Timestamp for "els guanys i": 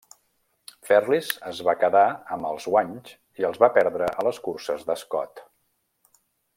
2.53-3.47